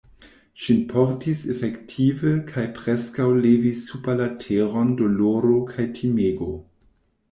[0.61, 6.55] Ŝin portis efektive kaj preskaŭ levis super la teron doloro kaj timego.